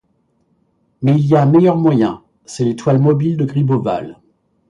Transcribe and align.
Mais 1.03 1.13
il 1.13 1.27
y 1.27 1.35
a 1.35 1.43
un 1.43 1.45
meilleur 1.45 1.75
moyen, 1.77 2.23
c'est 2.43 2.65
l'étoile 2.65 2.97
mobile 2.97 3.37
de 3.37 3.45
Gribeauval. 3.45 4.19